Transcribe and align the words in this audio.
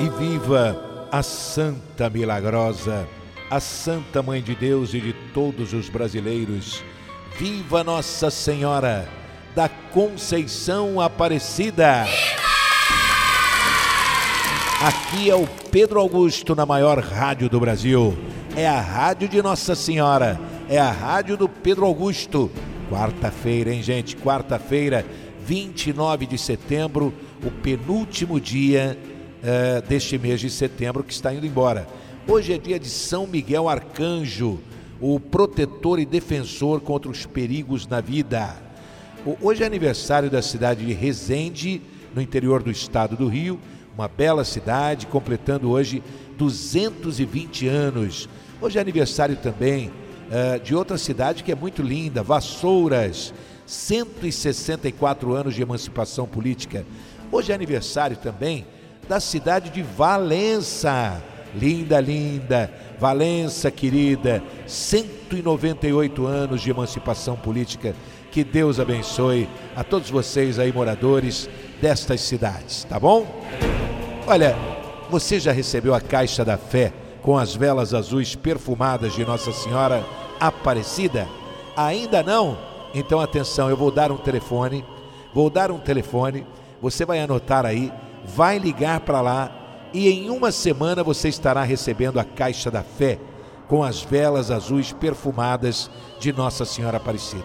E 0.00 0.08
viva 0.10 1.08
a 1.10 1.24
Santa 1.24 2.08
Milagrosa, 2.08 3.08
a 3.50 3.58
Santa 3.58 4.22
Mãe 4.22 4.40
de 4.40 4.54
Deus 4.54 4.94
e 4.94 5.00
de 5.00 5.12
todos 5.34 5.72
os 5.72 5.88
brasileiros. 5.88 6.84
Viva 7.36 7.82
Nossa 7.82 8.30
Senhora 8.30 9.08
da 9.56 9.68
Conceição 9.68 11.00
Aparecida. 11.00 12.06
Aqui 14.80 15.28
é 15.28 15.34
o 15.34 15.48
Pedro 15.72 15.98
Augusto 15.98 16.54
na 16.54 16.64
maior 16.64 17.00
rádio 17.00 17.48
do 17.48 17.58
Brasil. 17.58 18.16
É 18.54 18.68
a 18.68 18.80
rádio 18.80 19.28
de 19.28 19.42
Nossa 19.42 19.74
Senhora, 19.74 20.40
é 20.68 20.78
a 20.78 20.92
rádio 20.92 21.36
do 21.36 21.48
Pedro 21.48 21.84
Augusto. 21.84 22.48
Quarta-feira, 22.88 23.74
hein, 23.74 23.82
gente? 23.82 24.16
Quarta-feira, 24.16 25.04
29 25.44 26.24
de 26.24 26.38
setembro, 26.38 27.12
o 27.44 27.50
penúltimo 27.50 28.40
dia 28.40 28.96
eh, 29.42 29.82
deste 29.88 30.18
mês 30.18 30.40
de 30.40 30.50
setembro 30.50 31.04
que 31.04 31.12
está 31.12 31.32
indo 31.32 31.46
embora. 31.46 31.86
Hoje 32.26 32.52
é 32.52 32.58
dia 32.58 32.78
de 32.78 32.88
São 32.88 33.26
Miguel 33.26 33.68
Arcanjo, 33.68 34.58
o 35.00 35.20
protetor 35.20 35.98
e 35.98 36.04
defensor 36.04 36.80
contra 36.80 37.10
os 37.10 37.24
perigos 37.24 37.86
na 37.86 38.00
vida. 38.00 38.56
Hoje 39.40 39.62
é 39.62 39.66
aniversário 39.66 40.30
da 40.30 40.42
cidade 40.42 40.84
de 40.84 40.92
Resende, 40.92 41.80
no 42.14 42.20
interior 42.20 42.62
do 42.62 42.70
estado 42.70 43.16
do 43.16 43.28
Rio, 43.28 43.60
uma 43.94 44.08
bela 44.08 44.44
cidade, 44.44 45.06
completando 45.06 45.70
hoje 45.70 46.02
220 46.36 47.66
anos. 47.68 48.28
Hoje 48.60 48.78
é 48.78 48.80
aniversário 48.80 49.36
também 49.36 49.90
eh, 50.30 50.58
de 50.58 50.74
outra 50.74 50.98
cidade 50.98 51.42
que 51.42 51.52
é 51.52 51.54
muito 51.54 51.82
linda, 51.82 52.22
Vassouras, 52.22 53.32
164 53.66 55.32
anos 55.32 55.54
de 55.54 55.62
emancipação 55.62 56.26
política. 56.26 56.84
Hoje 57.30 57.52
é 57.52 57.54
aniversário 57.54 58.16
também 58.16 58.66
da 59.08 59.18
cidade 59.18 59.70
de 59.70 59.82
Valença. 59.82 61.22
Linda, 61.54 61.98
linda, 61.98 62.70
Valença 63.00 63.70
querida, 63.70 64.42
198 64.66 66.26
anos 66.26 66.60
de 66.60 66.70
emancipação 66.70 67.36
política. 67.36 67.94
Que 68.30 68.44
Deus 68.44 68.78
abençoe 68.78 69.48
a 69.74 69.82
todos 69.82 70.10
vocês 70.10 70.58
aí, 70.58 70.70
moradores 70.70 71.48
destas 71.80 72.20
cidades, 72.20 72.84
tá 72.84 73.00
bom? 73.00 73.26
Olha, 74.26 74.54
você 75.08 75.40
já 75.40 75.52
recebeu 75.52 75.94
a 75.94 76.00
caixa 76.00 76.44
da 76.44 76.58
fé 76.58 76.92
com 77.22 77.38
as 77.38 77.54
velas 77.54 77.94
azuis 77.94 78.34
perfumadas 78.34 79.14
de 79.14 79.24
Nossa 79.24 79.50
Senhora 79.52 80.04
Aparecida? 80.38 81.26
Ainda 81.74 82.22
não? 82.22 82.58
Então 82.94 83.20
atenção, 83.20 83.70
eu 83.70 83.76
vou 83.76 83.90
dar 83.90 84.12
um 84.12 84.18
telefone, 84.18 84.84
vou 85.32 85.48
dar 85.48 85.70
um 85.70 85.78
telefone, 85.78 86.46
você 86.80 87.06
vai 87.06 87.20
anotar 87.20 87.64
aí, 87.64 87.90
vai 88.34 88.58
ligar 88.58 89.00
para 89.00 89.20
lá 89.20 89.58
e 89.92 90.08
em 90.08 90.30
uma 90.30 90.52
semana 90.52 91.02
você 91.02 91.28
estará 91.28 91.62
recebendo 91.62 92.20
a 92.20 92.24
caixa 92.24 92.70
da 92.70 92.82
fé 92.82 93.18
com 93.66 93.82
as 93.82 94.02
velas 94.02 94.50
azuis 94.50 94.92
perfumadas 94.92 95.90
de 96.18 96.32
Nossa 96.32 96.64
Senhora 96.64 96.98
Aparecida. 96.98 97.44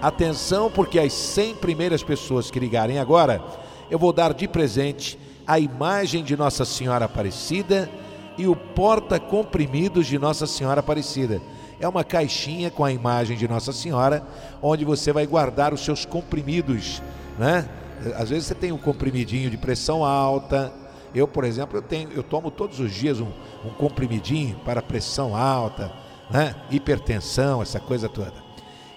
Atenção, 0.00 0.70
porque 0.70 0.98
as 0.98 1.12
100 1.12 1.56
primeiras 1.56 2.02
pessoas 2.02 2.50
que 2.50 2.58
ligarem 2.58 2.98
agora, 2.98 3.42
eu 3.90 3.98
vou 3.98 4.12
dar 4.12 4.34
de 4.34 4.48
presente 4.48 5.18
a 5.46 5.58
imagem 5.58 6.24
de 6.24 6.36
Nossa 6.36 6.64
Senhora 6.64 7.04
Aparecida 7.04 7.90
e 8.36 8.46
o 8.46 8.56
porta-comprimidos 8.56 10.06
de 10.06 10.18
Nossa 10.18 10.46
Senhora 10.46 10.80
Aparecida. 10.80 11.40
É 11.78 11.86
uma 11.88 12.04
caixinha 12.04 12.70
com 12.70 12.84
a 12.84 12.92
imagem 12.92 13.36
de 13.36 13.48
Nossa 13.48 13.72
Senhora, 13.72 14.26
onde 14.60 14.84
você 14.84 15.12
vai 15.12 15.26
guardar 15.26 15.74
os 15.74 15.84
seus 15.84 16.04
comprimidos, 16.04 17.02
né? 17.38 17.68
Às 18.16 18.30
vezes 18.30 18.46
você 18.46 18.54
tem 18.54 18.72
um 18.72 18.78
comprimidinho 18.78 19.50
de 19.50 19.56
pressão 19.56 20.04
alta. 20.04 20.72
Eu, 21.14 21.28
por 21.28 21.44
exemplo, 21.44 21.78
eu 21.78 21.82
tenho, 21.82 22.10
eu 22.12 22.22
tomo 22.22 22.50
todos 22.50 22.80
os 22.80 22.92
dias 22.92 23.20
um, 23.20 23.28
um 23.64 23.70
comprimidinho 23.70 24.56
para 24.64 24.80
pressão 24.80 25.36
alta, 25.36 25.92
né? 26.30 26.54
Hipertensão, 26.70 27.60
essa 27.60 27.78
coisa 27.78 28.08
toda. 28.08 28.32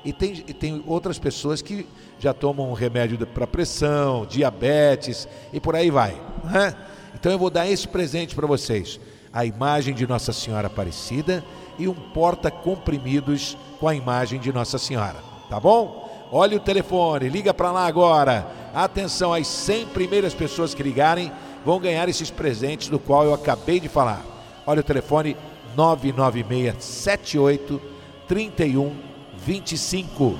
E 0.06 0.14
tem, 0.14 0.32
e 0.48 0.54
tem 0.54 0.84
outras 0.86 1.18
pessoas 1.18 1.62
que 1.62 1.88
já 2.20 2.34
tomam 2.34 2.70
um 2.70 2.74
remédio 2.74 3.18
para 3.26 3.48
pressão, 3.48 4.26
diabetes 4.26 5.28
e 5.52 5.60
por 5.60 5.76
aí 5.76 5.90
vai. 5.90 6.22
Né? 6.44 6.76
Então 7.16 7.32
eu 7.32 7.40
vou 7.40 7.50
dar 7.50 7.68
esse 7.68 7.88
presente 7.88 8.36
para 8.36 8.46
vocês: 8.46 9.00
a 9.34 9.46
imagem 9.46 9.96
de 9.96 10.06
Nossa 10.06 10.32
Senhora 10.32 10.68
Aparecida 10.68 11.44
e 11.80 11.88
um 11.88 11.94
porta-comprimidos 11.94 13.58
com 13.80 13.88
a 13.88 13.96
imagem 13.96 14.40
de 14.40 14.54
Nossa 14.54 14.78
Senhora. 14.78 15.18
Tá 15.50 15.60
bom? 15.60 16.06
Olha 16.32 16.58
o 16.58 16.60
telefone, 16.60 17.30
liga 17.30 17.54
para 17.54 17.72
lá 17.72 17.88
agora. 17.88 18.48
Atenção, 18.76 19.34
as 19.34 19.48
100 19.48 19.88
primeiras 19.88 20.34
pessoas 20.34 20.74
que 20.74 20.84
ligarem 20.84 21.32
vão 21.66 21.80
ganhar 21.80 22.10
esses 22.10 22.30
presentes 22.30 22.90
do 22.90 23.00
qual 23.00 23.24
eu 23.24 23.34
acabei 23.34 23.80
de 23.80 23.88
falar. 23.88 24.22
Olha 24.68 24.82
o 24.82 24.84
telefone 24.84 25.38
99678 25.78 27.82
3125. 28.28 30.38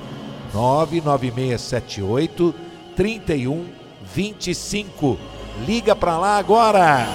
99678 0.52 2.54
3125. 2.94 5.18
Liga 5.66 5.96
para 5.96 6.18
lá 6.18 6.36
agora. 6.36 7.06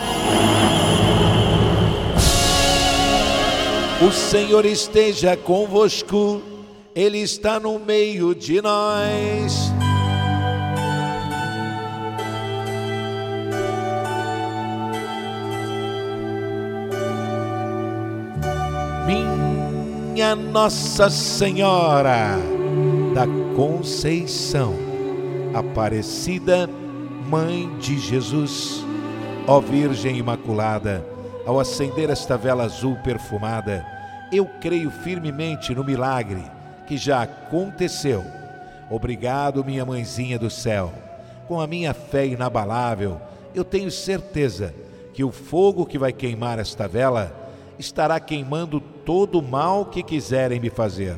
O 4.01 4.12
Senhor 4.12 4.65
esteja 4.65 5.38
convosco, 5.38 6.41
Ele 6.95 7.19
está 7.19 7.59
no 7.59 7.77
meio 7.77 8.33
de 8.33 8.59
nós. 8.59 9.71
Minha 19.06 20.36
Nossa 20.36 21.09
Senhora 21.09 22.38
da 23.13 23.25
Conceição, 23.56 24.74
Aparecida, 25.53 26.69
Mãe 27.27 27.69
de 27.80 27.98
Jesus, 27.98 28.86
ó 29.48 29.59
Virgem 29.59 30.18
Imaculada, 30.18 31.06
ao 31.45 31.59
acender 31.59 32.09
esta 32.09 32.38
vela 32.38 32.63
azul 32.63 32.95
perfumada, 33.03 33.86
eu 34.31 34.45
creio 34.59 34.92
firmemente 34.92 35.74
no 35.74 35.83
milagre 35.83 36.44
que 36.88 36.98
já 36.98 37.24
aconteceu. 37.24 38.24
Obrigado, 38.89 39.63
minha 39.63 39.86
mãezinha 39.86 40.38
do 40.38 40.50
céu. 40.50 40.94
Com 41.48 41.59
a 41.59 41.68
minha 41.68 41.94
fé 41.94 42.25
inabalável, 42.25 43.19
eu 43.56 43.63
tenho 43.63 43.89
certeza 43.89 44.74
que 45.13 45.24
o 45.24 45.31
fogo 45.31 45.86
que 45.86 45.98
vai 45.98 46.13
queimar 46.13 46.59
esta 46.59 46.88
vela 46.88 47.40
estará 47.81 48.19
queimando 48.19 48.79
todo 48.79 49.39
o 49.39 49.43
mal 49.43 49.85
que 49.85 50.01
quiserem 50.01 50.59
me 50.59 50.69
fazer. 50.69 51.17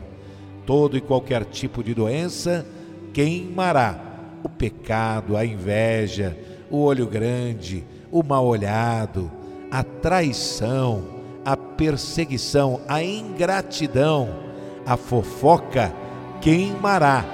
Todo 0.65 0.98
e 0.98 1.01
qualquer 1.01 1.45
tipo 1.45 1.83
de 1.83 1.94
doença 1.94 2.65
queimará. 3.13 4.00
O 4.44 4.50
pecado, 4.50 5.38
a 5.38 5.45
inveja, 5.45 6.38
o 6.71 6.83
olho 6.83 7.06
grande, 7.06 7.83
o 8.12 8.24
mal 8.24 8.45
olhado, 8.45 9.31
a 9.69 9.83
traição, 9.83 11.04
a 11.45 11.56
perseguição, 11.56 12.81
a 12.88 13.04
ingratidão, 13.04 14.30
a 14.86 14.98
fofoca 14.98 15.94
queimará. 16.42 17.25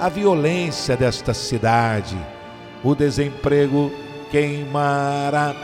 A 0.00 0.08
violência 0.08 0.96
desta 0.96 1.34
cidade, 1.34 2.16
o 2.84 2.94
desemprego 2.94 3.90
queimará. 4.30 5.54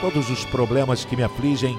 Todos 0.00 0.28
os 0.28 0.44
problemas 0.46 1.04
que 1.04 1.14
me 1.14 1.22
afligem 1.22 1.78